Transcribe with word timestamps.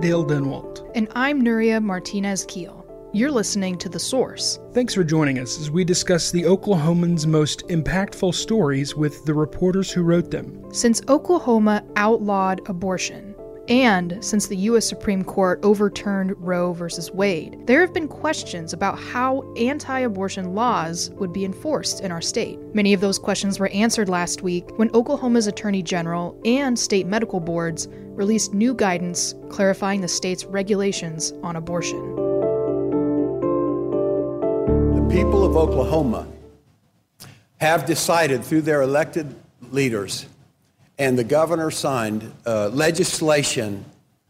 Dale 0.00 0.24
Denwalt. 0.24 0.90
And 0.94 1.08
I'm 1.14 1.42
Nuria 1.42 1.82
Martinez 1.82 2.46
Keel. 2.48 2.86
You're 3.12 3.30
listening 3.30 3.76
to 3.78 3.88
The 3.90 3.98
Source. 3.98 4.58
Thanks 4.72 4.94
for 4.94 5.04
joining 5.04 5.38
us 5.40 5.60
as 5.60 5.70
we 5.70 5.84
discuss 5.84 6.30
the 6.30 6.44
Oklahoman's 6.44 7.26
most 7.26 7.68
impactful 7.68 8.34
stories 8.34 8.96
with 8.96 9.22
the 9.26 9.34
reporters 9.34 9.90
who 9.90 10.02
wrote 10.02 10.30
them. 10.30 10.64
Since 10.72 11.02
Oklahoma 11.08 11.84
outlawed 11.96 12.66
abortion, 12.66 13.29
and 13.70 14.22
since 14.22 14.48
the 14.48 14.56
U.S. 14.56 14.84
Supreme 14.84 15.22
Court 15.22 15.60
overturned 15.62 16.34
Roe 16.38 16.72
v. 16.72 16.86
Wade, 17.14 17.56
there 17.66 17.80
have 17.80 17.94
been 17.94 18.08
questions 18.08 18.72
about 18.72 18.98
how 18.98 19.42
anti 19.56 20.00
abortion 20.00 20.54
laws 20.56 21.10
would 21.10 21.32
be 21.32 21.44
enforced 21.44 22.00
in 22.00 22.10
our 22.10 22.20
state. 22.20 22.58
Many 22.74 22.92
of 22.92 23.00
those 23.00 23.16
questions 23.18 23.60
were 23.60 23.68
answered 23.68 24.08
last 24.08 24.42
week 24.42 24.76
when 24.76 24.90
Oklahoma's 24.92 25.46
Attorney 25.46 25.84
General 25.84 26.38
and 26.44 26.76
state 26.76 27.06
medical 27.06 27.38
boards 27.38 27.86
released 27.90 28.52
new 28.52 28.74
guidance 28.74 29.36
clarifying 29.50 30.00
the 30.00 30.08
state's 30.08 30.44
regulations 30.44 31.32
on 31.44 31.54
abortion 31.54 32.16
The 34.96 35.08
people 35.10 35.44
of 35.44 35.56
Oklahoma 35.56 36.26
have 37.60 37.86
decided 37.86 38.42
through 38.42 38.62
their 38.62 38.82
elected 38.82 39.32
leaders, 39.70 40.26
and 41.00 41.18
the 41.18 41.24
governor 41.24 41.70
signed 41.70 42.30
uh, 42.46 42.68
legislation 42.68 43.82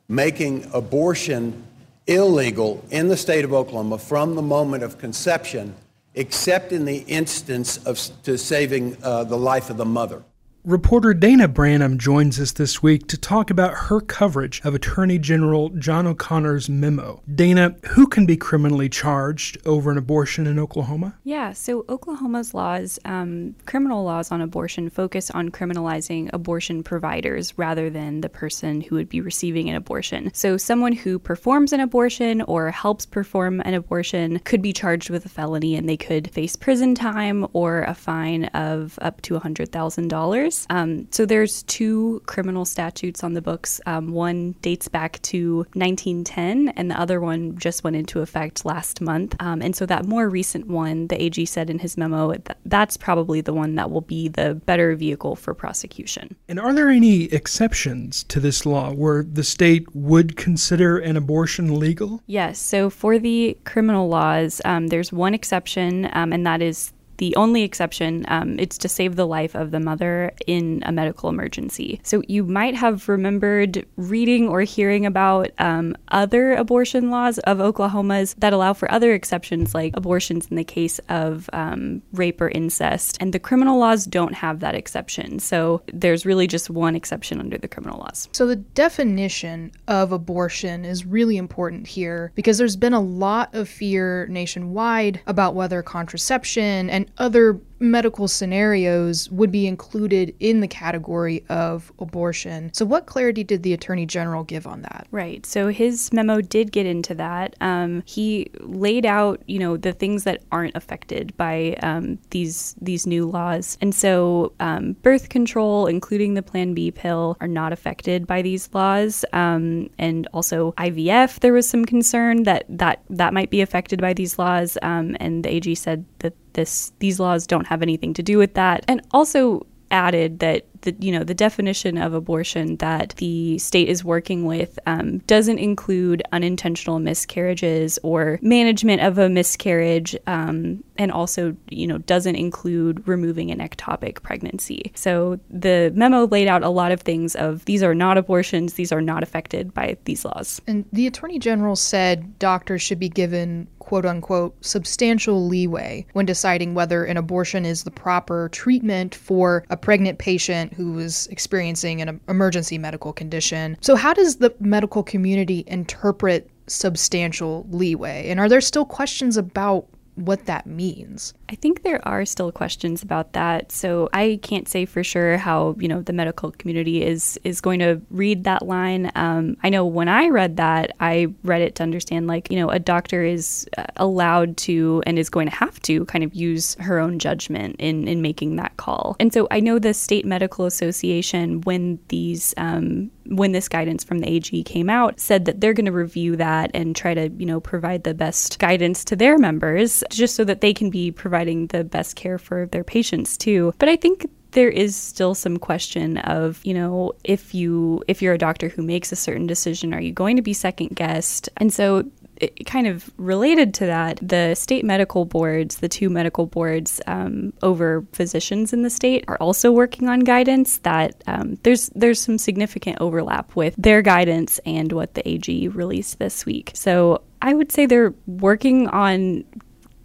making 0.09 0.71
abortion 0.73 1.65
illegal 2.07 2.83
in 2.91 3.09
the 3.09 3.17
state 3.17 3.45
of 3.45 3.53
Oklahoma 3.53 3.99
from 3.99 4.37
the 4.37 4.43
moment 4.43 4.85
of 4.85 4.97
conception, 4.97 5.75
except 6.15 6.71
in 6.71 6.85
the 6.85 6.99
instance 7.09 7.85
of 7.85 7.99
to 8.23 8.39
saving 8.39 8.97
uh, 9.03 9.25
the 9.25 9.37
life 9.37 9.69
of 9.69 9.79
the 9.79 9.85
mother. 9.85 10.23
Reporter 10.65 11.15
Dana 11.15 11.49
Branham 11.49 11.97
joins 11.97 12.39
us 12.39 12.53
this 12.53 12.83
week 12.83 13.07
to 13.07 13.17
talk 13.17 13.49
about 13.49 13.73
her 13.73 13.99
coverage 13.99 14.61
of 14.63 14.75
Attorney 14.75 15.19
General 15.19 15.71
John 15.71 16.07
O'Connor's 16.07 16.69
memo. 16.69 17.23
Dana, 17.35 17.77
who 17.93 18.07
can 18.07 18.27
be 18.27 18.37
criminally 18.37 18.91
charged 18.91 19.57
over 19.67 19.91
an 19.91 19.97
abortion 19.97 20.47
in 20.47 20.59
Oklahoma? 20.59 21.17
Yeah, 21.25 21.55
so 21.55 21.87
Oklahoma's 21.89 22.53
laws, 22.53 22.99
um, 23.07 23.55
criminal 23.65 24.05
laws 24.05 24.31
on 24.31 24.43
abortion, 24.43 24.91
focus 24.91 25.31
on 25.31 25.49
criminalizing 25.49 26.29
abortion 26.35 26.83
providers 26.83 27.57
rather 27.57 27.89
than 27.89 28.21
the 28.21 28.29
person 28.29 28.83
who 28.83 28.97
would 28.97 29.09
be 29.09 29.23
receiving 29.23 29.71
an 29.71 29.77
abortion. 29.77 30.31
So 30.35 30.59
someone 30.59 30.93
who 30.93 31.19
performs 31.19 31.73
an 31.73 31.81
abortion 31.81 32.43
or 32.43 32.71
helps 32.71 33.07
perform 33.07 33.63
an 33.65 33.73
abortion 33.73 34.39
could 34.41 34.61
be 34.61 34.75
charged 34.75 35.09
with 35.09 35.25
a 35.25 35.31
felony 35.31 35.75
and 35.75 35.89
they 35.89 35.97
could 35.97 36.31
face 36.33 36.55
prison 36.55 36.95
time 36.95 37.47
or 37.55 37.85
a 37.85 37.95
fine 37.95 38.45
of 38.53 38.99
up 39.01 39.23
to 39.23 39.41
$100,000 39.41 40.50
years. 40.51 40.67
Um, 40.71 41.09
so 41.11 41.27
there's 41.27 41.63
two 41.65 42.23
criminal 42.27 42.65
statutes 42.65 43.23
on 43.25 43.35
the 43.35 43.43
books. 43.43 43.81
Um, 43.87 44.13
one 44.13 44.53
dates 44.63 44.89
back 44.89 45.21
to 45.23 45.59
1910, 45.75 46.69
and 46.77 46.91
the 46.91 47.01
other 47.01 47.21
one 47.21 47.57
just 47.59 47.85
went 47.85 47.97
into 47.97 48.21
effect 48.21 48.65
last 48.65 49.01
month. 49.01 49.35
Um, 49.41 49.63
and 49.63 49.75
so 49.75 49.87
that 49.87 50.07
more 50.07 50.29
recent 50.29 50.67
one, 50.67 51.07
the 51.09 51.21
AG 51.23 51.45
said 51.47 51.71
in 51.71 51.79
his 51.79 51.97
memo, 51.97 52.33
th- 52.33 52.59
that's 52.65 52.97
probably 52.97 53.41
the 53.41 53.53
one 53.53 53.75
that 53.77 53.91
will 53.91 54.01
be 54.01 54.29
the 54.29 54.55
better 54.55 54.95
vehicle 54.97 55.37
for 55.37 55.55
prosecution. 55.55 56.37
And 56.49 56.59
are 56.59 56.73
there 56.73 56.89
any 56.89 57.25
exceptions 57.25 58.25
to 58.25 58.41
this 58.41 58.67
law 58.67 58.93
where 58.93 59.23
the 59.23 59.45
state 59.45 59.95
would 59.95 60.37
consider 60.37 60.99
an 60.99 61.17
abortion 61.17 61.79
legal? 61.79 62.23
Yes. 62.27 62.59
So 62.59 62.91
for 62.91 63.19
the 63.19 63.57
criminal 63.65 64.09
laws, 64.09 64.61
um, 64.65 64.89
there's 64.89 65.13
one 65.13 65.35
exception, 65.35 66.09
um, 66.13 66.33
and 66.33 66.47
that 66.47 66.63
is 66.63 66.93
the 67.21 67.37
only 67.37 67.63
exception, 67.63 68.25
um, 68.29 68.59
it's 68.59 68.79
to 68.79 68.89
save 68.89 69.15
the 69.15 69.27
life 69.27 69.55
of 69.55 69.73
the 69.73 69.79
mother 69.79 70.33
in 70.47 70.83
a 70.87 70.91
medical 70.91 71.29
emergency. 71.29 72.01
So 72.03 72.23
you 72.29 72.45
might 72.45 72.75
have 72.75 73.11
remembered 73.11 73.85
reading 73.97 74.49
or 74.49 74.63
hearing 74.63 75.05
about 75.05 75.51
um, 75.59 75.95
other 76.09 76.55
abortion 76.55 77.11
laws 77.11 77.39
of 77.41 77.61
Oklahoma's 77.61 78.35
that 78.39 78.55
allow 78.55 78.73
for 78.73 78.91
other 78.91 79.13
exceptions, 79.13 79.75
like 79.75 79.95
abortions 79.99 80.47
in 80.49 80.57
the 80.57 80.65
case 80.65 80.99
of 81.11 81.51
um, 81.53 82.01
rape 82.15 82.41
or 82.41 82.49
incest. 82.49 83.19
And 83.21 83.35
the 83.35 83.39
criminal 83.39 83.79
laws 83.79 84.07
don't 84.07 84.33
have 84.33 84.61
that 84.61 84.75
exception. 84.75 85.41
So 85.41 85.83
there's 85.93 86.25
really 86.25 86.47
just 86.47 86.71
one 86.71 86.97
exception 86.97 87.39
under 87.39 87.59
the 87.59 87.69
criminal 87.69 87.99
laws. 87.99 88.31
So 88.33 88.47
the 88.47 88.57
definition 88.57 89.73
of 89.89 90.11
abortion 90.11 90.87
is 90.87 91.05
really 91.05 91.37
important 91.37 91.87
here 91.87 92.33
because 92.35 92.57
there's 92.57 92.77
been 92.77 92.95
a 92.95 93.01
lot 93.01 93.55
of 93.55 93.69
fear 93.69 94.27
nationwide 94.29 95.21
about 95.27 95.55
whether 95.55 95.83
contraception 95.83 96.89
and 96.89 97.10
other 97.19 97.61
medical 97.81 98.29
scenarios 98.29 99.31
would 99.31 99.51
be 99.51 99.67
included 99.67 100.35
in 100.39 100.61
the 100.61 100.69
category 100.69 101.43
of 101.49 101.91
abortion. 101.99 102.73
So, 102.75 102.85
what 102.85 103.07
clarity 103.07 103.43
did 103.43 103.63
the 103.63 103.73
Attorney 103.73 104.07
General 104.07 104.45
give 104.45 104.67
on 104.67 104.83
that? 104.83 105.07
Right. 105.11 105.45
So, 105.47 105.69
his 105.69 106.13
memo 106.13 106.41
did 106.43 106.73
get 106.73 106.87
into 106.87 107.15
that. 107.15 107.57
Um, 107.61 108.03
he 108.07 108.51
laid 108.61 109.07
out, 109.07 109.43
you 109.47 109.59
know, 109.59 109.77
the 109.77 109.93
things 109.93 110.25
that 110.25 110.43
aren't 110.53 110.77
affected 110.77 111.37
by 111.37 111.77
um, 111.83 112.19
these 112.31 112.77
these 112.81 113.07
new 113.07 113.27
laws, 113.27 113.79
and 113.81 113.95
so 113.95 114.53
um, 114.61 114.93
birth 115.03 115.31
control, 115.31 115.87
including 115.87 116.35
the 116.35 116.43
Plan 116.43 116.75
B 116.75 116.91
pill, 116.91 117.37
are 117.41 117.49
not 117.49 117.73
affected 117.73 118.27
by 118.27 118.43
these 118.43 118.69
laws. 118.75 119.25
Um, 119.33 119.91
and 119.99 120.29
also 120.33 120.73
IVF, 120.73 121.41
there 121.41 121.53
was 121.53 121.69
some 121.69 121.85
concern 121.85 122.43
that 122.43 122.65
that 122.69 123.03
that 123.09 123.33
might 123.33 123.51
be 123.51 123.63
affected 123.63 124.01
by 124.01 124.13
these 124.13 124.39
laws, 124.39 124.77
um, 124.83 125.17
and 125.19 125.45
the 125.45 125.55
AG 125.55 125.75
said 125.77 126.05
that 126.19 126.35
this 126.55 126.93
these 126.99 127.21
laws 127.21 127.47
don't 127.47 127.67
have 127.67 127.83
anything 127.83 128.15
to 128.15 128.23
do 128.23 128.39
with 128.39 128.55
that. 128.55 128.85
And 128.89 129.03
also 129.13 129.67
added 129.91 130.39
that 130.41 130.67
the 130.83 130.95
you 130.99 131.13
know 131.13 131.25
the 131.25 131.35
definition 131.35 131.99
of 131.99 132.15
abortion 132.15 132.77
that 132.77 133.15
the 133.17 133.59
state 133.59 133.89
is 133.89 134.05
working 134.05 134.45
with 134.45 134.79
um, 134.87 135.19
doesn't 135.21 135.59
include 135.59 136.23
unintentional 136.33 136.99
miscarriages 136.99 137.99
or 138.03 138.39
management 138.43 139.03
of 139.03 139.19
a 139.19 139.29
miscarriage, 139.29 140.17
um, 140.27 140.83
and 140.99 141.13
also 141.13 141.57
you 141.69 141.87
know 141.87 141.99
doesn't 141.99 142.37
include 142.37 143.07
removing 143.07 143.51
an 143.51 143.59
ectopic 143.59 144.23
pregnancy. 144.23 144.93
So 144.95 145.39
the 145.51 145.93
memo 145.95 146.27
laid 146.27 146.49
out 146.49 146.63
a 146.63 146.69
lot 146.69 146.93
of 146.93 147.01
things 147.01 147.35
of 147.37 147.65
these 147.65 147.83
are 147.83 147.95
not 147.95 148.19
abortions, 148.19 148.75
these 148.75 148.93
are 148.93 149.03
not 149.03 149.23
affected 149.23 149.73
by 149.75 149.97
these 150.05 150.25
laws. 150.25 150.61
And 150.67 150.85
the 150.93 151.07
attorney 151.07 151.39
general 151.39 151.77
said 151.77 152.39
doctors 152.39 152.83
should 152.83 152.99
be 152.99 153.09
given 153.09 153.69
quote 153.81 154.07
unquote 154.07 154.55
substantial 154.65 155.49
leeway 155.49 156.07
when 156.13 156.25
deciding 156.25 156.75
whether 156.75 157.05
an 157.05 157.17
abortion 157.17 157.65
is 157.65 157.83
the 157.83 157.91
proper 157.91 158.49
treatment 158.51 159.15
for 159.15 159.65
a 159.71 159.77
pregnant 159.77 160.19
patient 160.19 160.70
who 160.75 160.93
was 160.93 161.27
experiencing 161.29 162.01
an 162.01 162.21
emergency 162.29 162.79
medical 162.79 163.13
condition. 163.13 163.77
So, 163.81 163.97
how 163.97 164.15
does 164.15 164.37
the 164.37 164.55
medical 164.61 165.03
community 165.03 165.65
interpret 165.67 166.51
substantial 166.67 167.67
leeway? 167.71 168.29
And 168.29 168.41
are 168.41 168.49
there 168.49 168.61
still 168.61 168.85
questions 168.85 169.37
about 169.37 169.87
what 170.21 170.47
that 170.47 170.67
means. 170.67 171.35
I 171.49 171.55
think 171.55 171.83
there 171.83 172.07
are 172.07 172.25
still 172.25 172.53
questions 172.53 173.03
about 173.03 173.33
that. 173.33 173.73
So 173.73 174.09
I 174.13 174.39
can't 174.43 174.69
say 174.69 174.85
for 174.85 175.03
sure 175.03 175.39
how 175.39 175.75
you 175.79 175.89
know 175.89 176.03
the 176.03 176.13
medical 176.13 176.51
community 176.53 177.03
is 177.03 177.39
is 177.45 177.61
going 177.61 177.81
to 177.81 178.01
read 178.11 178.45
that 178.45 178.67
line. 178.67 179.11
Um, 179.15 179.57
I 179.63 179.71
know 179.71 179.87
when 179.87 180.09
I 180.09 180.29
read 180.29 180.57
that, 180.59 180.93
I 181.01 181.29
read 181.43 181.63
it 181.63 181.75
to 181.77 181.83
understand 181.83 182.27
like 182.27 182.51
you 182.51 182.59
know 182.59 182.69
a 182.69 182.79
doctor 182.79 183.25
is 183.25 183.67
uh, 183.79 183.85
allowed 183.97 184.57
to 184.59 185.03
and 185.07 185.19
is 185.19 185.31
going 185.31 185.49
to 185.49 185.55
have 185.55 185.81
to 185.83 186.05
kind 186.07 186.23
of 186.23 186.35
use 186.35 186.75
her 186.77 186.99
own 186.99 187.19
judgment 187.19 187.77
in 187.79 188.07
in 188.07 188.23
making 188.23 188.57
that 188.57 188.77
call. 188.77 189.17
And 189.19 189.33
so 189.33 189.49
I 189.51 189.61
know 189.61 189.79
the 189.79 189.95
state 189.95 190.27
medical 190.27 190.67
association 190.67 191.63
when 191.63 191.99
these 192.09 192.55
um, 192.57 193.11
when 193.31 193.53
this 193.53 193.69
guidance 193.69 194.03
from 194.03 194.19
the 194.19 194.29
AG 194.29 194.63
came 194.65 194.91
out 194.91 195.21
said 195.21 195.45
that 195.45 195.61
they're 195.61 195.73
going 195.73 195.87
to 195.87 195.93
review 195.93 196.37
that 196.37 196.71
and 196.75 196.97
try 196.97 197.15
to 197.15 197.31
you 197.39 197.47
know 197.47 197.61
provide 197.61 198.05
the 198.05 198.15
best 198.15 198.59
guidance 198.59 199.05
to 199.05 199.17
their 199.17 199.39
members 199.39 200.03
just 200.11 200.35
so 200.35 200.45
that 200.45 200.61
they 200.61 200.75
can 200.75 200.91
be 200.91 201.11
providing 201.11 201.69
the 201.69 201.85
best 201.85 202.17
care 202.17 202.39
for 202.39 202.67
their 202.67 202.85
patients 202.85 203.37
too. 203.37 203.75
But 203.79 203.89
I 203.89 203.97
think 203.97 204.27
there 204.53 204.69
is 204.69 204.97
still 204.97 205.35
some 205.35 205.57
question 205.59 206.19
of 206.19 206.61
you 206.65 206.75
know 206.75 207.13
if 207.23 207.55
you 207.55 208.03
if 208.09 208.21
you're 208.21 208.35
a 208.35 208.39
doctor 208.39 208.69
who 208.69 208.83
makes 208.83 209.13
a 209.13 209.17
certain 209.17 209.47
decision 209.47 209.95
are 209.95 210.01
you 210.01 210.11
going 210.11 210.35
to 210.35 210.43
be 210.43 210.53
second 210.53 210.89
guessed 210.97 211.49
and 211.59 211.73
so 211.73 212.05
it, 212.41 212.67
kind 212.67 212.87
of 212.87 213.11
related 213.17 213.75
to 213.75 213.87
that, 213.87 214.19
the 214.23 214.55
state 214.55 214.85
medical 214.85 215.25
boards, 215.25 215.77
the 215.77 215.89
two 215.89 216.09
medical 216.09 216.47
boards 216.47 217.01
um, 217.07 217.53
over 217.63 218.05
physicians 218.13 218.73
in 218.73 218.83
the 218.83 218.91
state, 218.91 219.25
are 219.29 219.37
also 219.37 219.71
working 219.71 220.09
on 220.09 220.21
guidance 220.21 220.79
that 220.79 221.23
um, 221.27 221.59
there's 221.63 221.91
there's 221.91 222.21
some 222.21 222.39
significant 222.39 222.99
overlap 223.01 223.55
with 223.55 223.75
their 223.77 224.03
guidance 224.03 224.59
and 224.67 224.93
what 224.93 225.15
the 225.15 225.29
AG 225.29 225.69
released 225.69 226.19
this 226.19 226.45
week. 226.47 226.73
So 226.75 227.23
I 227.43 227.55
would 227.55 227.71
say 227.71 227.87
they're 227.87 228.15
working 228.27 228.89
on 228.89 229.45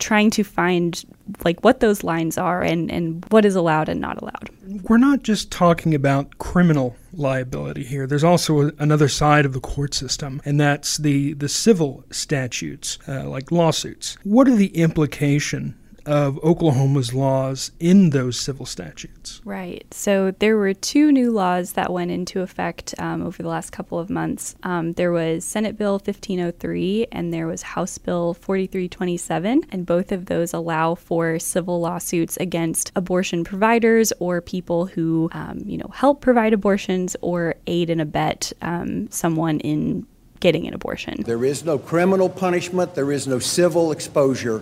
trying 0.06 0.30
to 0.30 0.44
find 0.44 1.04
like 1.44 1.60
what 1.64 1.80
those 1.80 2.04
lines 2.04 2.38
are 2.38 2.62
and, 2.62 2.92
and 2.92 3.26
what 3.30 3.44
is 3.44 3.56
allowed 3.56 3.90
and 3.90 4.00
not 4.00 4.22
allowed. 4.22 4.52
We're 4.84 5.00
not 5.00 5.24
just 5.24 5.52
talking 5.52 5.96
about 5.96 6.38
criminal 6.38 6.96
liability 7.12 7.84
here. 7.84 8.06
There's 8.06 8.24
also 8.24 8.68
a, 8.68 8.72
another 8.78 9.08
side 9.08 9.48
of 9.48 9.54
the 9.54 9.60
court 9.60 9.96
system, 9.96 10.44
and 10.46 10.60
that's 10.60 10.98
the, 10.98 11.34
the 11.34 11.50
civil 11.50 12.04
statutes, 12.12 13.00
uh, 13.08 13.28
like 13.28 13.52
lawsuits. 13.52 14.16
What 14.24 14.48
are 14.48 14.56
the 14.56 14.78
implication 14.78 15.76
of 16.06 16.38
Oklahoma's 16.44 17.14
laws 17.14 17.72
in 17.80 18.12
those 18.12 18.40
civil 18.40 18.66
statutes. 18.66 19.42
Right. 19.44 19.86
So 19.92 20.32
there 20.32 20.58
were 20.58 20.74
two 20.74 21.12
new 21.12 21.32
laws 21.32 21.74
that 21.74 21.92
went 21.92 22.12
into 22.12 22.42
effect 22.42 22.94
um, 22.98 23.26
over 23.26 23.42
the 23.42 23.50
last 23.50 23.72
couple 23.72 24.00
of 24.00 24.10
months. 24.10 24.56
Um, 24.64 24.94
there 24.94 25.12
was 25.12 25.44
Senate 25.44 25.78
Bill 25.78 25.94
1503 25.94 27.08
and 27.12 27.34
there 27.34 27.48
was 27.48 27.62
House 27.62 27.98
Bill 27.98 28.34
4327, 28.34 29.66
and 29.72 29.86
both 29.86 30.12
of 30.12 30.26
those 30.26 30.54
allow 30.54 30.96
for 30.96 31.40
civil 31.40 31.80
lawsuits 31.80 32.38
against 32.38 32.92
abortion 32.96 33.44
providers 33.44 34.14
or 34.20 34.42
people 34.42 34.86
who, 34.86 35.30
um, 35.34 35.60
you 35.66 35.78
know, 35.78 35.90
help 35.94 36.22
provide 36.22 36.54
abortions 36.54 37.16
or 37.22 37.56
aid 37.68 37.90
and 37.90 38.02
abet 38.02 38.54
um, 38.62 39.10
someone 39.10 39.60
in 39.60 40.06
getting 40.40 40.68
an 40.68 40.74
abortion. 40.74 41.24
There 41.24 41.46
is 41.46 41.64
no 41.64 41.80
criminal 41.80 42.30
punishment, 42.30 42.94
there 42.94 43.12
is 43.12 43.28
no 43.28 43.40
civil 43.40 43.92
exposure 43.92 44.62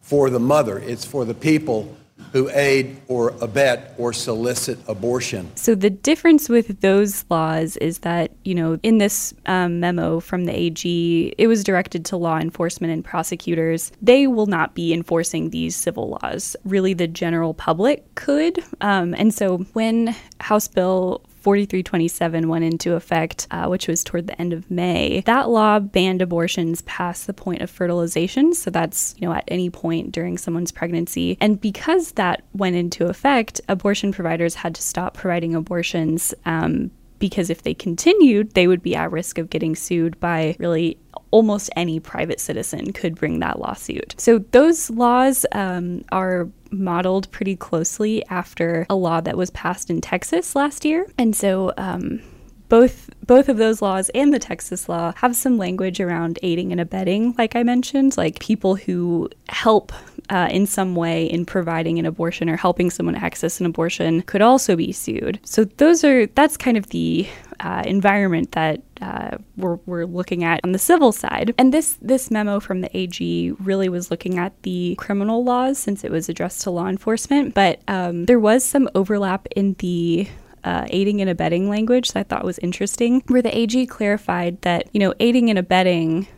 for 0.00 0.30
the 0.30 0.40
mother, 0.40 0.78
it's 0.78 1.04
for 1.04 1.24
the 1.24 1.34
people 1.34 1.96
who 2.32 2.48
aid 2.52 3.00
or 3.08 3.30
abet 3.40 3.94
or 3.98 4.12
solicit 4.12 4.78
abortion. 4.86 5.50
So 5.56 5.74
the 5.74 5.90
difference 5.90 6.48
with 6.48 6.80
those 6.80 7.24
laws 7.28 7.76
is 7.78 8.00
that, 8.00 8.30
you 8.44 8.54
know, 8.54 8.78
in 8.82 8.98
this 8.98 9.34
um, 9.46 9.80
memo 9.80 10.20
from 10.20 10.44
the 10.44 10.56
AG, 10.56 11.34
it 11.36 11.46
was 11.46 11.64
directed 11.64 12.04
to 12.06 12.16
law 12.16 12.38
enforcement 12.38 12.92
and 12.92 13.04
prosecutors. 13.04 13.90
They 14.00 14.26
will 14.26 14.46
not 14.46 14.74
be 14.74 14.92
enforcing 14.92 15.50
these 15.50 15.74
civil 15.74 16.18
laws. 16.22 16.56
Really, 16.64 16.94
the 16.94 17.08
general 17.08 17.54
public 17.54 18.14
could. 18.14 18.62
Um, 18.80 19.14
and 19.14 19.34
so 19.34 19.58
when 19.72 20.14
House 20.40 20.68
Bill 20.68 21.22
4327 21.40 22.48
went 22.48 22.64
into 22.64 22.94
effect, 22.94 23.46
uh, 23.50 23.66
which 23.66 23.88
was 23.88 24.04
toward 24.04 24.26
the 24.26 24.40
end 24.40 24.52
of 24.52 24.70
May. 24.70 25.22
That 25.26 25.48
law 25.48 25.78
banned 25.78 26.22
abortions 26.22 26.82
past 26.82 27.26
the 27.26 27.34
point 27.34 27.62
of 27.62 27.70
fertilization. 27.70 28.54
So 28.54 28.70
that's, 28.70 29.14
you 29.18 29.26
know, 29.26 29.34
at 29.34 29.44
any 29.48 29.70
point 29.70 30.12
during 30.12 30.38
someone's 30.38 30.72
pregnancy. 30.72 31.36
And 31.40 31.60
because 31.60 32.12
that 32.12 32.42
went 32.52 32.76
into 32.76 33.06
effect, 33.06 33.60
abortion 33.68 34.12
providers 34.12 34.54
had 34.54 34.74
to 34.74 34.82
stop 34.82 35.14
providing 35.14 35.54
abortions 35.54 36.34
um, 36.44 36.90
because 37.20 37.50
if 37.50 37.62
they 37.62 37.74
continued, 37.74 38.52
they 38.54 38.66
would 38.66 38.82
be 38.82 38.96
at 38.96 39.12
risk 39.12 39.38
of 39.38 39.50
getting 39.50 39.76
sued 39.76 40.18
by 40.18 40.56
really 40.58 40.98
almost 41.30 41.70
any 41.76 42.00
private 42.00 42.40
citizen 42.40 42.92
could 42.92 43.14
bring 43.14 43.38
that 43.38 43.60
lawsuit. 43.60 44.14
So 44.18 44.38
those 44.50 44.90
laws 44.90 45.46
um, 45.52 46.04
are 46.10 46.48
modeled 46.70 47.30
pretty 47.30 47.56
closely 47.56 48.24
after 48.26 48.86
a 48.88 48.94
law 48.94 49.20
that 49.20 49.36
was 49.36 49.50
passed 49.50 49.90
in 49.90 50.00
Texas 50.00 50.54
last 50.54 50.84
year. 50.84 51.06
And 51.18 51.34
so 51.34 51.72
um, 51.76 52.20
both 52.68 53.10
both 53.26 53.48
of 53.48 53.58
those 53.58 53.82
laws 53.82 54.08
and 54.14 54.32
the 54.32 54.38
Texas 54.38 54.88
law 54.88 55.12
have 55.16 55.36
some 55.36 55.58
language 55.58 56.00
around 56.00 56.38
aiding 56.42 56.72
and 56.72 56.80
abetting, 56.80 57.34
like 57.36 57.54
I 57.54 57.62
mentioned, 57.62 58.16
like 58.16 58.38
people 58.38 58.76
who 58.76 59.28
help 59.48 59.92
uh, 60.30 60.48
in 60.50 60.64
some 60.66 60.94
way 60.94 61.26
in 61.26 61.44
providing 61.44 61.98
an 61.98 62.06
abortion 62.06 62.48
or 62.48 62.56
helping 62.56 62.88
someone 62.88 63.16
access 63.16 63.60
an 63.60 63.66
abortion 63.66 64.22
could 64.22 64.40
also 64.40 64.76
be 64.76 64.92
sued. 64.92 65.40
So 65.42 65.64
those 65.64 66.04
are 66.04 66.26
that's 66.26 66.56
kind 66.56 66.76
of 66.76 66.86
the 66.88 67.28
uh, 67.58 67.82
environment 67.84 68.52
that 68.52 68.80
uh, 69.02 69.36
we're, 69.56 69.78
we're 69.86 70.06
looking 70.06 70.44
at 70.44 70.60
on 70.64 70.72
the 70.72 70.78
civil 70.78 71.12
side. 71.12 71.52
And 71.58 71.74
this 71.74 71.98
this 72.00 72.30
memo 72.30 72.60
from 72.60 72.80
the 72.80 72.96
AG 72.96 73.52
really 73.60 73.88
was 73.88 74.10
looking 74.10 74.38
at 74.38 74.62
the 74.62 74.94
criminal 74.96 75.44
laws 75.44 75.78
since 75.78 76.04
it 76.04 76.10
was 76.10 76.28
addressed 76.28 76.62
to 76.62 76.70
law 76.70 76.86
enforcement, 76.86 77.54
but 77.54 77.80
um, 77.88 78.26
there 78.26 78.40
was 78.40 78.64
some 78.64 78.88
overlap 78.94 79.46
in 79.56 79.74
the 79.78 80.28
uh, 80.62 80.86
aiding 80.90 81.20
and 81.20 81.30
abetting 81.30 81.68
language 81.68 82.12
that 82.12 82.20
I 82.20 82.22
thought 82.22 82.44
was 82.44 82.58
interesting, 82.58 83.22
where 83.28 83.42
the 83.42 83.56
AG 83.56 83.86
clarified 83.86 84.60
that, 84.62 84.88
you 84.92 85.00
know, 85.00 85.14
aiding 85.18 85.48
and 85.48 85.58
abetting 85.58 86.28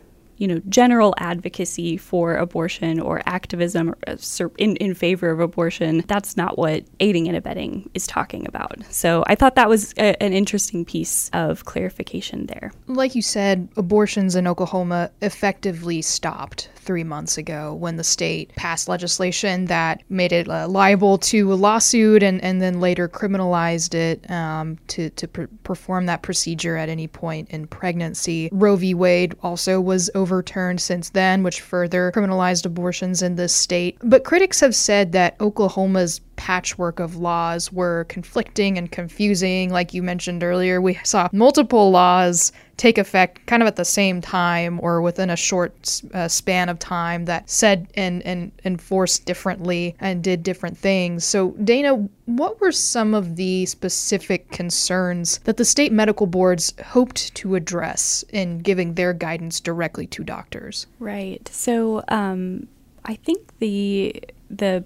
you 0.42 0.48
know, 0.48 0.60
general 0.68 1.14
advocacy 1.18 1.96
for 1.96 2.34
abortion 2.34 2.98
or 2.98 3.22
activism 3.26 3.94
uh, 4.08 4.16
in, 4.58 4.74
in 4.78 4.92
favor 4.92 5.30
of 5.30 5.38
abortion, 5.38 6.02
that's 6.08 6.36
not 6.36 6.58
what 6.58 6.82
aiding 6.98 7.28
and 7.28 7.36
abetting 7.36 7.88
is 7.94 8.08
talking 8.08 8.44
about. 8.48 8.76
So 8.90 9.22
I 9.28 9.36
thought 9.36 9.54
that 9.54 9.68
was 9.68 9.92
a, 9.98 10.20
an 10.20 10.32
interesting 10.32 10.84
piece 10.84 11.30
of 11.32 11.64
clarification 11.64 12.46
there. 12.46 12.72
Like 12.88 13.14
you 13.14 13.22
said, 13.22 13.68
abortions 13.76 14.34
in 14.34 14.48
Oklahoma 14.48 15.12
effectively 15.20 16.02
stopped 16.02 16.68
three 16.82 17.04
months 17.04 17.38
ago 17.38 17.74
when 17.74 17.96
the 17.96 18.02
state 18.02 18.52
passed 18.56 18.88
legislation 18.88 19.66
that 19.66 20.02
made 20.08 20.32
it 20.32 20.48
uh, 20.48 20.66
liable 20.66 21.16
to 21.16 21.52
a 21.52 21.54
lawsuit 21.54 22.22
and, 22.22 22.42
and 22.42 22.60
then 22.60 22.80
later 22.80 23.08
criminalized 23.08 23.94
it 23.94 24.28
um, 24.28 24.76
to, 24.88 25.08
to 25.10 25.28
perform 25.28 26.06
that 26.06 26.22
procedure 26.22 26.76
at 26.76 26.88
any 26.88 27.06
point 27.06 27.48
in 27.50 27.66
pregnancy. 27.68 28.48
Roe 28.50 28.74
v. 28.74 28.94
Wade 28.94 29.36
also 29.42 29.80
was 29.80 30.10
overturned 30.32 30.80
since 30.80 31.10
then, 31.10 31.42
which 31.42 31.60
further 31.60 32.10
criminalized 32.12 32.64
abortions 32.64 33.20
in 33.22 33.36
this 33.36 33.54
state. 33.54 33.98
But 34.02 34.24
critics 34.24 34.60
have 34.60 34.74
said 34.74 35.12
that 35.12 35.36
Oklahoma's 35.40 36.20
patchwork 36.42 36.98
of 36.98 37.14
laws 37.14 37.72
were 37.72 38.04
conflicting 38.08 38.76
and 38.76 38.90
confusing. 38.90 39.70
Like 39.70 39.94
you 39.94 40.02
mentioned 40.02 40.42
earlier, 40.42 40.80
we 40.80 40.98
saw 41.04 41.28
multiple 41.32 41.92
laws 41.92 42.50
take 42.76 42.98
effect 42.98 43.46
kind 43.46 43.62
of 43.62 43.68
at 43.68 43.76
the 43.76 43.84
same 43.84 44.20
time 44.20 44.80
or 44.82 45.00
within 45.00 45.30
a 45.30 45.36
short 45.36 46.02
uh, 46.12 46.26
span 46.26 46.68
of 46.68 46.80
time 46.80 47.26
that 47.26 47.48
said 47.48 47.86
and, 47.94 48.22
and 48.22 48.50
enforced 48.64 49.24
differently 49.24 49.94
and 50.00 50.24
did 50.24 50.42
different 50.42 50.76
things. 50.76 51.24
So, 51.24 51.52
Dana, 51.62 52.08
what 52.26 52.60
were 52.60 52.72
some 52.72 53.14
of 53.14 53.36
the 53.36 53.64
specific 53.66 54.50
concerns 54.50 55.38
that 55.44 55.58
the 55.58 55.64
state 55.64 55.92
medical 55.92 56.26
boards 56.26 56.74
hoped 56.84 57.32
to 57.36 57.54
address 57.54 58.24
in 58.32 58.58
giving 58.58 58.94
their 58.94 59.12
guidance 59.12 59.60
directly 59.60 60.08
to 60.08 60.24
doctors? 60.24 60.88
Right. 60.98 61.46
So, 61.52 62.02
um, 62.08 62.66
I 63.04 63.14
think 63.14 63.58
the 63.60 64.20
the 64.50 64.84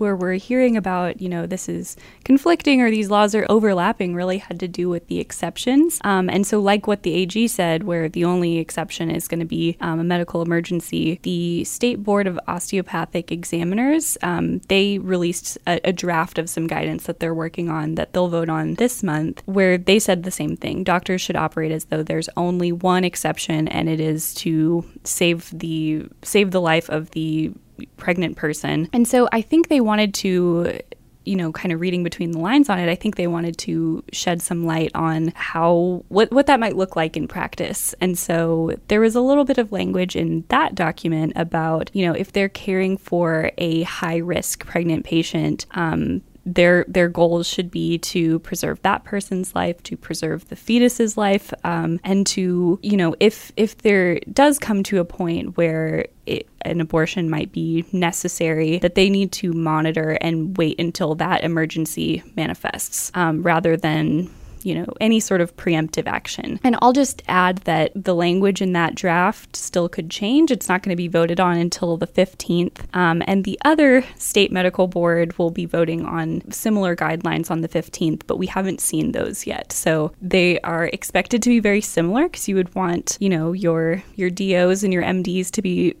where 0.00 0.16
we're 0.16 0.34
hearing 0.34 0.76
about, 0.76 1.20
you 1.20 1.28
know, 1.28 1.46
this 1.46 1.68
is 1.68 1.96
conflicting 2.24 2.80
or 2.80 2.90
these 2.90 3.10
laws 3.10 3.34
are 3.34 3.46
overlapping 3.48 4.14
really 4.14 4.38
had 4.38 4.60
to 4.60 4.68
do 4.68 4.88
with 4.88 5.06
the 5.08 5.20
exceptions. 5.20 6.00
Um, 6.04 6.28
and 6.28 6.46
so, 6.46 6.60
like 6.60 6.86
what 6.86 7.02
the 7.02 7.14
AG 7.14 7.48
said, 7.48 7.84
where 7.84 8.08
the 8.08 8.24
only 8.24 8.58
exception 8.58 9.10
is 9.10 9.28
going 9.28 9.40
to 9.40 9.46
be 9.46 9.76
um, 9.80 10.00
a 10.00 10.04
medical 10.04 10.42
emergency, 10.42 11.18
the 11.22 11.64
State 11.64 12.02
Board 12.02 12.26
of 12.26 12.38
Osteopathic 12.48 13.32
Examiners, 13.32 14.18
um, 14.22 14.58
they 14.68 14.98
released 14.98 15.58
a, 15.66 15.80
a 15.84 15.92
draft 15.92 16.38
of 16.38 16.50
some 16.50 16.66
guidance 16.66 17.04
that 17.04 17.20
they're 17.20 17.34
working 17.34 17.68
on 17.68 17.94
that 17.94 18.12
they'll 18.12 18.28
vote 18.28 18.48
on 18.48 18.74
this 18.74 19.02
month, 19.02 19.42
where 19.46 19.78
they 19.78 19.98
said 19.98 20.22
the 20.22 20.30
same 20.30 20.56
thing. 20.56 20.84
Doctors 20.84 21.20
should 21.20 21.36
operate 21.36 21.72
as 21.72 21.86
though 21.86 22.02
there's 22.02 22.28
only 22.36 22.72
one 22.72 23.04
exception, 23.04 23.68
and 23.68 23.88
it 23.88 24.00
is 24.00 24.34
to 24.34 24.84
save 25.04 25.50
the 25.56 26.06
save 26.22 26.50
the 26.50 26.60
life 26.60 26.88
of 26.88 27.10
the 27.10 27.52
pregnant 27.96 28.36
person. 28.36 28.88
And 28.92 29.06
so 29.06 29.28
I 29.32 29.42
think 29.42 29.68
they 29.68 29.80
wanted 29.80 30.14
to 30.14 30.80
you 31.28 31.36
know, 31.36 31.52
kind 31.52 31.72
of 31.72 31.80
reading 31.80 32.02
between 32.02 32.30
the 32.30 32.38
lines 32.38 32.70
on 32.70 32.78
it, 32.78 32.88
I 32.88 32.94
think 32.94 33.16
they 33.16 33.26
wanted 33.26 33.58
to 33.58 34.02
shed 34.12 34.40
some 34.40 34.64
light 34.64 34.90
on 34.94 35.30
how 35.34 36.02
what 36.08 36.30
what 36.32 36.46
that 36.46 36.58
might 36.58 36.74
look 36.74 36.96
like 36.96 37.18
in 37.18 37.28
practice. 37.28 37.94
And 38.00 38.18
so 38.18 38.72
there 38.88 39.00
was 39.00 39.14
a 39.14 39.20
little 39.20 39.44
bit 39.44 39.58
of 39.58 39.70
language 39.70 40.16
in 40.16 40.44
that 40.48 40.74
document 40.74 41.34
about, 41.36 41.90
you 41.92 42.06
know, 42.06 42.14
if 42.14 42.32
they're 42.32 42.48
caring 42.48 42.96
for 42.96 43.50
a 43.58 43.82
high 43.82 44.16
risk 44.16 44.64
pregnant 44.64 45.04
patient, 45.04 45.66
um, 45.72 46.22
their 46.54 46.84
their 46.88 47.08
goals 47.08 47.46
should 47.46 47.70
be 47.70 47.98
to 47.98 48.38
preserve 48.40 48.80
that 48.82 49.04
person's 49.04 49.54
life, 49.54 49.82
to 49.84 49.96
preserve 49.96 50.48
the 50.48 50.56
fetus's 50.56 51.16
life, 51.16 51.52
um, 51.64 52.00
and 52.04 52.26
to 52.28 52.78
you 52.82 52.96
know 52.96 53.14
if 53.20 53.52
if 53.56 53.78
there 53.78 54.18
does 54.32 54.58
come 54.58 54.82
to 54.84 54.98
a 54.98 55.04
point 55.04 55.56
where 55.56 56.06
it, 56.26 56.48
an 56.62 56.80
abortion 56.80 57.28
might 57.30 57.52
be 57.52 57.84
necessary, 57.92 58.78
that 58.78 58.94
they 58.94 59.10
need 59.10 59.32
to 59.32 59.52
monitor 59.52 60.18
and 60.20 60.56
wait 60.56 60.78
until 60.80 61.14
that 61.16 61.44
emergency 61.44 62.22
manifests, 62.36 63.10
um, 63.14 63.42
rather 63.42 63.76
than 63.76 64.30
you 64.68 64.74
know, 64.74 64.86
any 65.00 65.18
sort 65.18 65.40
of 65.40 65.56
preemptive 65.56 66.06
action. 66.06 66.60
And 66.62 66.76
I'll 66.82 66.92
just 66.92 67.22
add 67.26 67.58
that 67.58 67.90
the 67.94 68.14
language 68.14 68.60
in 68.60 68.74
that 68.74 68.94
draft 68.94 69.56
still 69.56 69.88
could 69.88 70.10
change. 70.10 70.50
It's 70.50 70.68
not 70.68 70.82
going 70.82 70.92
to 70.92 70.96
be 70.96 71.08
voted 71.08 71.40
on 71.40 71.56
until 71.56 71.96
the 71.96 72.06
15th. 72.06 72.84
Um, 72.94 73.22
and 73.26 73.44
the 73.44 73.58
other 73.64 74.04
state 74.16 74.52
medical 74.52 74.86
board 74.86 75.38
will 75.38 75.50
be 75.50 75.64
voting 75.64 76.04
on 76.04 76.42
similar 76.52 76.94
guidelines 76.94 77.50
on 77.50 77.62
the 77.62 77.68
15th, 77.68 78.22
but 78.26 78.36
we 78.36 78.46
haven't 78.46 78.82
seen 78.82 79.12
those 79.12 79.46
yet. 79.46 79.72
So 79.72 80.12
they 80.20 80.60
are 80.60 80.84
expected 80.92 81.42
to 81.44 81.48
be 81.48 81.60
very 81.60 81.80
similar 81.80 82.24
because 82.24 82.46
you 82.46 82.56
would 82.56 82.74
want, 82.74 83.16
you 83.20 83.30
know, 83.30 83.52
your 83.52 84.02
your 84.16 84.28
DOs 84.28 84.84
and 84.84 84.92
your 84.92 85.02
MDs 85.02 85.50
to 85.52 85.62
be 85.62 85.94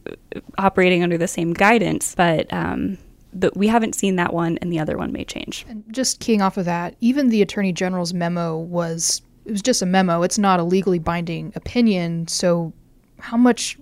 operating 0.58 1.02
under 1.02 1.16
the 1.16 1.28
same 1.28 1.54
guidance, 1.54 2.14
but 2.14 2.52
um, 2.52 2.98
but 3.38 3.56
we 3.56 3.68
haven't 3.68 3.94
seen 3.94 4.16
that 4.16 4.32
one, 4.32 4.58
and 4.60 4.72
the 4.72 4.78
other 4.78 4.96
one 4.96 5.12
may 5.12 5.24
change. 5.24 5.64
And 5.68 5.84
just 5.90 6.20
keying 6.20 6.42
off 6.42 6.56
of 6.56 6.64
that, 6.64 6.96
even 7.00 7.28
the 7.28 7.42
Attorney 7.42 7.72
General's 7.72 8.14
memo 8.14 8.56
was 8.56 9.22
it 9.44 9.52
was 9.52 9.62
just 9.62 9.80
a 9.80 9.86
memo. 9.86 10.22
It's 10.22 10.38
not 10.38 10.60
a 10.60 10.62
legally 10.64 10.98
binding 10.98 11.52
opinion. 11.54 12.28
So, 12.28 12.72
how 13.18 13.36
much 13.36 13.78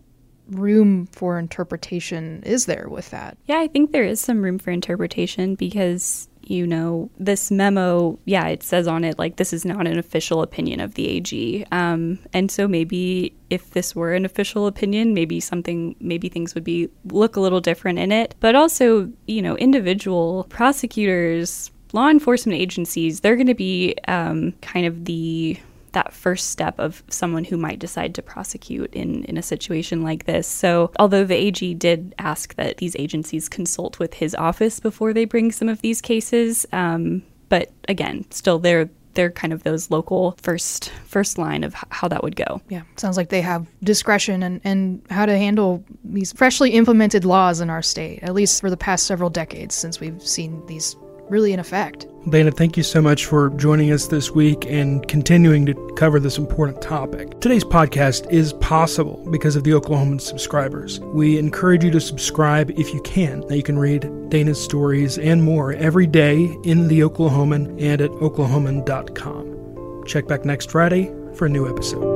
room 0.48 1.06
for 1.06 1.38
interpretation 1.38 2.42
is 2.46 2.66
there 2.66 2.88
with 2.88 3.10
that? 3.10 3.36
Yeah, 3.46 3.58
I 3.58 3.66
think 3.66 3.90
there 3.90 4.04
is 4.04 4.20
some 4.20 4.42
room 4.42 4.58
for 4.58 4.70
interpretation 4.70 5.56
because 5.56 6.28
you 6.46 6.66
know, 6.66 7.10
this 7.18 7.50
memo, 7.50 8.18
yeah, 8.24 8.46
it 8.46 8.62
says 8.62 8.86
on 8.86 9.04
it 9.04 9.18
like 9.18 9.36
this 9.36 9.52
is 9.52 9.64
not 9.64 9.86
an 9.86 9.98
official 9.98 10.42
opinion 10.42 10.80
of 10.80 10.94
the 10.94 11.08
AG. 11.08 11.66
Um, 11.72 12.18
and 12.32 12.50
so 12.50 12.68
maybe 12.68 13.34
if 13.50 13.70
this 13.70 13.94
were 13.94 14.14
an 14.14 14.24
official 14.24 14.66
opinion, 14.66 15.12
maybe 15.12 15.40
something, 15.40 15.96
maybe 16.00 16.28
things 16.28 16.54
would 16.54 16.64
be 16.64 16.88
look 17.06 17.36
a 17.36 17.40
little 17.40 17.60
different 17.60 17.98
in 17.98 18.12
it. 18.12 18.34
But 18.40 18.54
also, 18.54 19.10
you 19.26 19.42
know, 19.42 19.56
individual 19.56 20.46
prosecutors, 20.48 21.70
law 21.92 22.08
enforcement 22.08 22.58
agencies, 22.58 23.20
they're 23.20 23.36
going 23.36 23.46
to 23.46 23.54
be 23.54 23.94
um, 24.06 24.52
kind 24.62 24.86
of 24.86 25.04
the 25.04 25.58
that 25.96 26.12
first 26.12 26.50
step 26.50 26.78
of 26.78 27.02
someone 27.08 27.42
who 27.42 27.56
might 27.56 27.78
decide 27.78 28.14
to 28.14 28.22
prosecute 28.22 28.92
in, 28.92 29.24
in 29.24 29.38
a 29.38 29.42
situation 29.42 30.02
like 30.02 30.26
this. 30.26 30.46
So, 30.46 30.92
although 30.98 31.24
the 31.24 31.34
AG 31.34 31.72
did 31.74 32.14
ask 32.18 32.54
that 32.56 32.76
these 32.76 32.94
agencies 32.96 33.48
consult 33.48 33.98
with 33.98 34.12
his 34.12 34.34
office 34.34 34.78
before 34.78 35.14
they 35.14 35.24
bring 35.24 35.50
some 35.50 35.70
of 35.70 35.80
these 35.80 36.02
cases, 36.02 36.66
um, 36.70 37.22
but 37.48 37.70
again, 37.88 38.30
still 38.30 38.58
they're 38.58 38.90
they're 39.14 39.30
kind 39.30 39.54
of 39.54 39.62
those 39.62 39.90
local 39.90 40.36
first 40.42 40.90
first 41.06 41.38
line 41.38 41.64
of 41.64 41.74
how 41.88 42.08
that 42.08 42.22
would 42.22 42.36
go. 42.36 42.60
Yeah, 42.68 42.82
sounds 42.96 43.16
like 43.16 43.30
they 43.30 43.40
have 43.40 43.66
discretion 43.82 44.42
and, 44.42 44.60
and 44.64 45.02
how 45.08 45.24
to 45.24 45.38
handle 45.38 45.82
these 46.04 46.30
freshly 46.34 46.72
implemented 46.72 47.24
laws 47.24 47.62
in 47.62 47.70
our 47.70 47.80
state, 47.80 48.22
at 48.22 48.34
least 48.34 48.60
for 48.60 48.68
the 48.68 48.76
past 48.76 49.06
several 49.06 49.30
decades 49.30 49.74
since 49.74 49.98
we've 49.98 50.20
seen 50.20 50.64
these 50.66 50.94
really 51.28 51.52
in 51.52 51.60
effect. 51.60 52.06
Dana, 52.28 52.50
thank 52.50 52.76
you 52.76 52.82
so 52.82 53.00
much 53.00 53.24
for 53.24 53.50
joining 53.50 53.92
us 53.92 54.08
this 54.08 54.32
week 54.32 54.66
and 54.66 55.06
continuing 55.06 55.64
to 55.66 55.74
cover 55.96 56.18
this 56.18 56.38
important 56.38 56.82
topic. 56.82 57.38
Today's 57.40 57.62
podcast 57.62 58.28
is 58.32 58.52
possible 58.54 59.24
because 59.30 59.54
of 59.54 59.62
the 59.62 59.70
Oklahoman 59.70 60.20
subscribers. 60.20 60.98
We 61.00 61.38
encourage 61.38 61.84
you 61.84 61.92
to 61.92 62.00
subscribe 62.00 62.70
if 62.72 62.92
you 62.92 63.00
can. 63.02 63.40
Now 63.40 63.54
you 63.54 63.62
can 63.62 63.78
read 63.78 64.10
Dana's 64.28 64.62
stories 64.62 65.18
and 65.18 65.44
more 65.44 65.74
every 65.74 66.08
day 66.08 66.52
in 66.64 66.88
the 66.88 67.00
Oklahoman 67.00 67.80
and 67.80 68.00
at 68.00 68.10
oklahoman.com. 68.10 70.04
Check 70.06 70.26
back 70.26 70.44
next 70.44 70.70
Friday 70.70 71.12
for 71.34 71.46
a 71.46 71.50
new 71.50 71.68
episode. 71.68 72.15